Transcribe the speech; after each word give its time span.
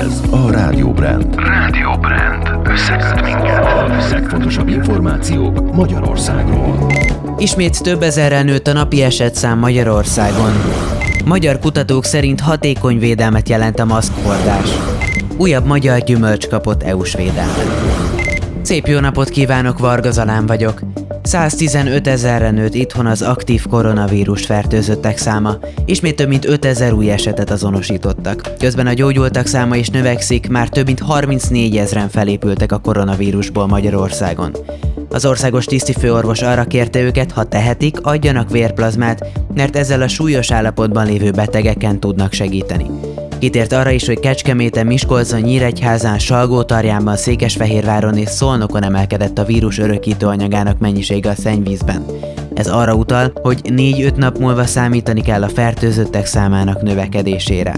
Ez 0.00 0.20
a 0.30 0.50
Rádió 0.50 0.92
Brand. 0.92 1.34
Rádió 1.36 1.96
Brand. 2.00 2.68
Összeköt 2.68 3.22
minket. 3.22 3.64
A 3.64 4.08
legfontosabb 4.10 4.68
információk 4.68 5.74
Magyarországról. 5.74 6.92
Ismét 7.38 7.82
több 7.82 8.02
ezerrel 8.02 8.42
nőtt 8.42 8.66
a 8.66 8.72
napi 8.72 9.02
esetszám 9.02 9.58
Magyarországon. 9.58 10.52
Magyar 11.24 11.58
kutatók 11.58 12.04
szerint 12.04 12.40
hatékony 12.40 12.98
védelmet 12.98 13.48
jelent 13.48 13.78
a 13.78 13.84
maszkhordás. 13.84 14.68
Újabb 15.36 15.66
magyar 15.66 15.98
gyümölcs 15.98 16.48
kapott 16.48 16.82
EU-s 16.82 17.14
védelmet. 17.14 17.66
Szép 18.62 18.86
jó 18.86 18.98
napot 18.98 19.28
kívánok, 19.28 19.78
Varga 19.78 20.10
Zalán 20.10 20.46
vagyok. 20.46 20.91
115 21.22 22.06
ezerre 22.06 22.50
nőtt 22.50 22.74
itthon 22.74 23.06
az 23.06 23.22
aktív 23.22 23.66
koronavírus 23.66 24.44
fertőzöttek 24.44 25.18
száma, 25.18 25.58
ismét 25.84 26.16
több 26.16 26.28
mint 26.28 26.44
5 26.44 26.64
ezer 26.64 26.92
új 26.92 27.10
esetet 27.10 27.50
azonosítottak. 27.50 28.40
Közben 28.58 28.86
a 28.86 28.92
gyógyultak 28.92 29.46
száma 29.46 29.76
is 29.76 29.88
növekszik, 29.88 30.48
már 30.48 30.68
több 30.68 30.86
mint 30.86 31.00
34 31.00 31.76
ezeren 31.76 32.08
felépültek 32.08 32.72
a 32.72 32.78
koronavírusból 32.78 33.66
Magyarországon. 33.66 34.56
Az 35.08 35.24
országos 35.24 35.64
tisztifőorvos 35.64 36.42
arra 36.42 36.64
kérte 36.64 37.00
őket, 37.00 37.32
ha 37.32 37.44
tehetik, 37.44 38.00
adjanak 38.00 38.50
vérplazmát, 38.50 39.26
mert 39.54 39.76
ezzel 39.76 40.02
a 40.02 40.08
súlyos 40.08 40.50
állapotban 40.50 41.06
lévő 41.06 41.30
betegeken 41.30 42.00
tudnak 42.00 42.32
segíteni. 42.32 42.86
Kitért 43.42 43.72
arra 43.72 43.90
is, 43.90 44.06
hogy 44.06 44.20
Kecskeméten, 44.20 44.86
Miskolcon, 44.86 45.40
Nyíregyházán, 45.40 46.18
Salgótarjánban, 46.18 47.16
Székesfehérváron 47.16 48.16
és 48.16 48.28
Szolnokon 48.28 48.84
emelkedett 48.84 49.38
a 49.38 49.44
vírus 49.44 49.78
örökítő 49.78 50.26
anyagának 50.26 50.78
mennyisége 50.78 51.30
a 51.30 51.34
szennyvízben. 51.34 52.04
Ez 52.54 52.66
arra 52.66 52.94
utal, 52.94 53.32
hogy 53.34 53.60
4-5 53.64 54.14
nap 54.14 54.38
múlva 54.38 54.66
számítani 54.66 55.22
kell 55.22 55.42
a 55.42 55.48
fertőzöttek 55.48 56.26
számának 56.26 56.82
növekedésére. 56.82 57.74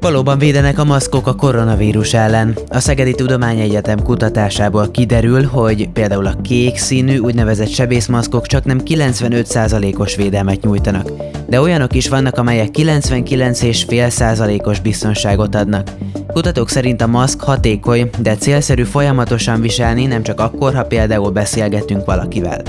Valóban 0.00 0.38
védenek 0.38 0.78
a 0.78 0.84
maszkok 0.84 1.26
a 1.26 1.34
koronavírus 1.34 2.14
ellen. 2.14 2.58
A 2.68 2.80
Szegedi 2.80 3.14
Tudományegyetem 3.14 4.02
kutatásából 4.02 4.90
kiderül, 4.90 5.44
hogy 5.44 5.88
például 5.88 6.26
a 6.26 6.40
kék 6.42 6.76
színű 6.76 7.18
úgynevezett 7.18 7.68
sebészmaszkok 7.68 8.46
csak 8.46 8.64
nem 8.64 8.80
95%-os 8.84 10.16
védelmet 10.16 10.62
nyújtanak, 10.62 11.10
de 11.48 11.60
olyanok 11.60 11.94
is 11.94 12.08
vannak, 12.08 12.38
amelyek 12.38 12.68
99,5%-os 12.72 14.80
biztonságot 14.80 15.54
adnak. 15.54 15.90
Kutatók 16.26 16.68
szerint 16.68 17.02
a 17.02 17.06
maszk 17.06 17.40
hatékony, 17.40 18.10
de 18.18 18.36
célszerű 18.36 18.82
folyamatosan 18.82 19.60
viselni 19.60 20.06
nem 20.06 20.22
csak 20.22 20.40
akkor, 20.40 20.74
ha 20.74 20.84
például 20.84 21.30
beszélgetünk 21.30 22.04
valakivel. 22.04 22.62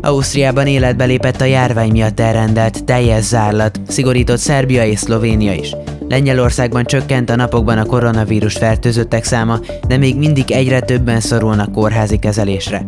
Ausztriában 0.00 0.66
életbe 0.66 1.04
lépett 1.04 1.40
a 1.40 1.44
járvány 1.44 1.90
miatt 1.90 2.20
elrendelt 2.20 2.84
teljes 2.84 3.22
zárlat, 3.22 3.80
szigorított 3.88 4.38
Szerbia 4.38 4.84
és 4.84 4.98
Szlovénia 4.98 5.52
is. 5.52 5.76
Lengyelországban 6.08 6.84
csökkent 6.84 7.30
a 7.30 7.36
napokban 7.36 7.78
a 7.78 7.84
koronavírus 7.84 8.54
fertőzöttek 8.54 9.24
száma, 9.24 9.58
de 9.88 9.96
még 9.96 10.16
mindig 10.16 10.50
egyre 10.50 10.80
többen 10.80 11.20
szorulnak 11.20 11.72
kórházi 11.72 12.18
kezelésre. 12.18 12.84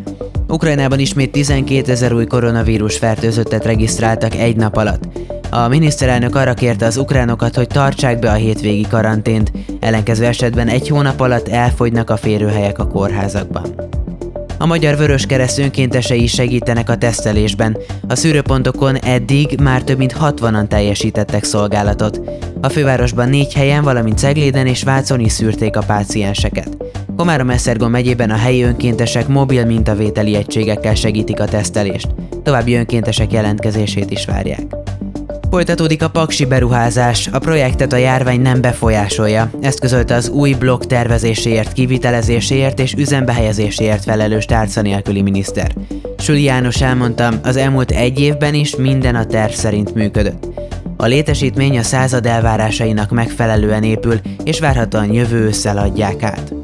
Ukrajnában 0.53 0.98
ismét 0.98 1.33
12 1.33 1.92
ezer 1.92 2.12
új 2.12 2.27
koronavírus 2.27 2.98
fertőzöttet 2.98 3.64
regisztráltak 3.64 4.34
egy 4.34 4.56
nap 4.56 4.77
alatt. 4.77 5.03
A 5.50 5.69
miniszterelnök 5.69 6.36
arra 6.36 6.55
kérte 6.55 6.86
az 6.86 6.97
ukránokat, 6.97 7.55
hogy 7.55 7.67
tartsák 7.67 8.19
be 8.19 8.31
a 8.31 8.34
hétvégi 8.34 8.86
karantént, 8.91 9.53
ellenkező 9.81 10.25
esetben 10.25 10.69
egy 10.69 10.89
hónap 10.89 11.20
alatt 11.20 11.48
elfogynak 11.48 12.11
a 12.11 12.17
férőhelyek 12.17 12.78
a 12.78 12.86
kórházakban. 12.86 13.75
A 14.59 14.67
Magyar 14.67 14.97
Vörös 14.97 15.27
Kereszt 15.27 15.59
önkéntesei 15.59 16.22
is 16.22 16.33
segítenek 16.33 16.89
a 16.89 16.97
tesztelésben. 16.97 17.77
A 18.09 18.14
szűrőpontokon 18.14 18.97
eddig 18.97 19.59
már 19.62 19.83
több 19.83 19.98
mint 19.98 20.16
60-an 20.20 20.66
teljesítettek 20.66 21.44
szolgálatot. 21.44 22.20
A 22.61 22.69
fővárosban 22.69 23.28
négy 23.28 23.53
helyen, 23.55 23.83
valamint 23.83 24.19
Cegléden 24.19 24.66
és 24.66 24.83
Vácon 24.83 25.20
is 25.20 25.33
szűrték 25.33 25.77
a 25.77 25.83
pácienseket. 25.87 26.77
Komárom-Esztergom 27.17 27.91
megyében 27.91 28.31
a 28.31 28.37
helyi 28.37 28.62
önkéntesek 28.62 29.28
mobil 29.28 29.65
mintavételi 29.65 30.34
egységekkel 30.34 30.95
segítik 30.95 31.41
a 31.41 31.45
tesztelést. 31.45 32.09
További 32.43 32.75
önkéntesek 32.75 33.33
jelentkezését 33.33 34.11
is 34.11 34.25
várják. 34.25 34.62
Folytatódik 35.51 36.03
a 36.03 36.11
paksi 36.11 36.45
beruházás, 36.45 37.28
a 37.33 37.39
projektet 37.39 37.93
a 37.93 37.97
járvány 37.97 38.41
nem 38.41 38.61
befolyásolja. 38.61 39.51
Ezt 39.61 39.81
közölte 39.81 40.15
az 40.15 40.28
új 40.28 40.55
blokk 40.55 40.83
tervezéséért, 40.83 41.72
kivitelezéséért 41.72 42.81
és 42.81 42.95
üzembehelyezéséért 42.95 44.03
felelős 44.03 44.45
tárca 44.45 44.83
nélküli 44.83 45.22
miniszter. 45.22 45.75
Süli 46.19 46.43
János 46.43 46.83
elmondta, 46.83 47.33
az 47.43 47.56
elmúlt 47.56 47.91
egy 47.91 48.21
évben 48.21 48.55
is 48.55 48.77
minden 48.77 49.15
a 49.15 49.25
terv 49.25 49.53
szerint 49.53 49.95
működött. 49.95 50.47
A 50.97 51.06
létesítmény 51.06 51.78
a 51.78 51.83
század 51.83 52.27
elvárásainak 52.27 53.11
megfelelően 53.11 53.83
épül, 53.83 54.21
és 54.45 54.61
várhatóan 54.61 55.12
jövő 55.12 55.39
ősszel 55.39 55.78
adják 55.78 56.22
át. 56.22 56.62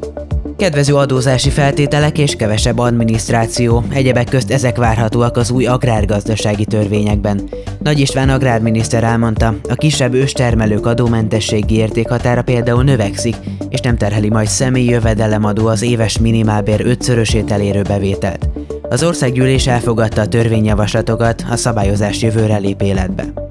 Kedvező 0.59 0.95
adózási 0.95 1.49
feltételek 1.49 2.17
és 2.17 2.35
kevesebb 2.35 2.77
adminisztráció, 2.77 3.83
egyebek 3.89 4.29
közt 4.29 4.51
ezek 4.51 4.77
várhatóak 4.77 5.37
az 5.37 5.51
új 5.51 5.65
agrárgazdasági 5.65 6.65
törvényekben. 6.65 7.49
Nagy 7.83 7.99
István 7.99 8.29
agrárminiszter 8.29 9.03
elmondta, 9.03 9.55
a 9.69 9.75
kisebb 9.75 10.13
őstermelők 10.13 10.85
adómentességi 10.85 11.75
értékhatára 11.75 12.41
például 12.41 12.83
növekszik, 12.83 13.35
és 13.69 13.79
nem 13.79 13.97
terheli 13.97 14.29
majd 14.29 14.47
személyi 14.47 14.89
jövedelemadó 14.89 15.67
az 15.67 15.81
éves 15.81 16.17
minimálbér 16.17 16.81
ötszörösét 16.85 17.51
elérő 17.51 17.81
bevételt. 17.81 18.49
Az 18.89 19.03
országgyűlés 19.03 19.67
elfogadta 19.67 20.21
a 20.21 20.27
törvényjavaslatokat, 20.27 21.45
a 21.49 21.55
szabályozás 21.55 22.21
jövőre 22.21 22.57
lép 22.57 22.81
életbe. 22.81 23.48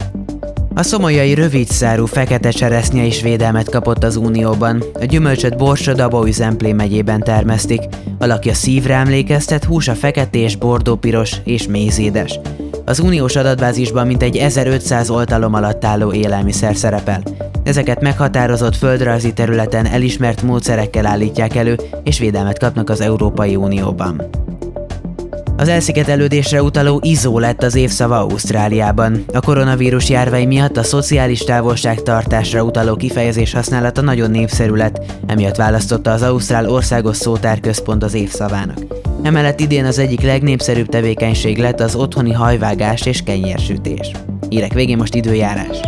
A 0.78 0.82
szomolyai 0.82 1.34
rövidszárú 1.34 2.06
fekete 2.06 2.50
cseresznye 2.50 3.04
is 3.04 3.22
védelmet 3.22 3.70
kapott 3.70 4.04
az 4.04 4.16
Unióban. 4.16 4.84
A 4.94 5.04
gyümölcsöt 5.04 5.56
Borsod 5.56 6.32
Zemplé 6.32 6.72
megyében 6.72 7.20
termesztik. 7.20 7.80
Alakja 8.18 8.54
szívre 8.54 8.94
emlékeztet, 8.94 9.64
húsa 9.64 9.94
feketés, 9.94 10.56
bordópiros 10.56 11.32
és 11.44 11.66
mézédes. 11.66 12.40
Az 12.84 13.00
uniós 13.00 13.36
adatbázisban 13.36 14.06
mintegy 14.06 14.36
1500 14.36 15.10
oltalom 15.10 15.54
alatt 15.54 15.84
álló 15.84 16.12
élelmiszer 16.12 16.76
szerepel. 16.76 17.22
Ezeket 17.62 18.00
meghatározott 18.00 18.76
földrajzi 18.76 19.32
területen 19.32 19.86
elismert 19.86 20.42
módszerekkel 20.42 21.06
állítják 21.06 21.54
elő, 21.54 21.76
és 22.04 22.18
védelmet 22.18 22.58
kapnak 22.58 22.90
az 22.90 23.00
Európai 23.00 23.56
Unióban. 23.56 24.28
Az 25.58 25.68
elszigetelődésre 25.68 26.62
utaló 26.62 27.00
izó 27.04 27.38
lett 27.38 27.62
az 27.62 27.74
évszava 27.74 28.18
Ausztráliában. 28.18 29.24
A 29.32 29.40
koronavírus 29.40 30.08
járvány 30.08 30.46
miatt 30.46 30.76
a 30.76 30.82
szociális 30.82 31.38
távolságtartásra 31.38 32.62
utaló 32.62 32.96
kifejezés 32.96 33.52
használata 33.52 34.00
nagyon 34.00 34.30
népszerű 34.30 34.72
lett, 34.72 35.02
emiatt 35.26 35.56
választotta 35.56 36.12
az 36.12 36.22
Ausztrál 36.22 36.70
Országos 36.70 37.16
Szótárközpont 37.16 38.02
az 38.02 38.14
évszavának. 38.14 38.78
Emellett 39.22 39.60
idén 39.60 39.84
az 39.84 39.98
egyik 39.98 40.20
legnépszerűbb 40.20 40.88
tevékenység 40.88 41.58
lett 41.58 41.80
az 41.80 41.94
otthoni 41.94 42.32
hajvágás 42.32 43.06
és 43.06 43.22
kenyérsütés. 43.22 44.10
Hírek 44.48 44.72
végén 44.72 44.96
most 44.96 45.14
időjárás. 45.14 45.80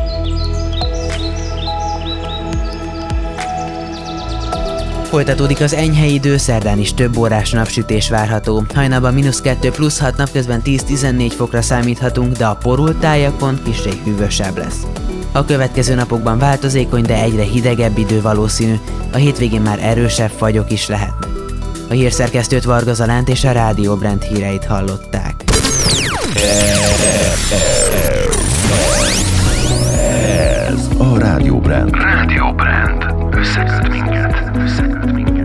Folytatódik 5.10 5.60
az 5.60 5.75
enyhe 5.75 6.06
idő, 6.06 6.37
szerdán 6.37 6.78
is 6.78 6.94
több 6.94 7.16
órás 7.16 7.50
napsütés 7.50 8.09
várható. 8.09 8.65
Hajnalban 8.75 9.15
mínusz 9.15 9.41
2 9.41 9.71
plusz 9.71 9.98
6 9.98 10.16
napközben 10.16 10.62
10-14 10.65 11.32
fokra 11.37 11.62
számíthatunk, 11.62 12.37
de 12.37 12.47
a 12.47 12.54
porult 12.54 12.97
tájakon 12.97 13.60
kisrég 13.65 14.00
hűvösebb 14.04 14.56
lesz. 14.56 14.87
A 15.32 15.44
következő 15.44 15.94
napokban 15.94 16.38
változékony, 16.38 17.03
de 17.03 17.22
egyre 17.22 17.43
hidegebb 17.43 17.99
idő 17.99 18.20
valószínű, 18.20 18.75
a 19.12 19.16
hétvégén 19.16 19.60
már 19.60 19.78
erősebb 19.82 20.31
fagyok 20.31 20.70
is 20.70 20.88
lehetnek. 20.88 21.31
A 21.88 21.93
hírszerkesztőt 21.93 22.65
Varga 22.65 22.94
Zalánt 22.94 23.28
és 23.28 23.44
a 23.44 23.53
Rádió 23.53 23.97
Brand 23.97 24.22
híreit 24.22 24.65
hallották. 24.65 25.44
Ez 30.69 30.88
a 30.99 31.19
Rádió 31.19 31.58
Brand. 31.58 31.90
Rádió 31.90 32.52
Brand. 32.52 33.09
Ösel 33.40 33.90
minket. 33.90 34.56
Ösel 34.56 35.14
minket. 35.14 35.39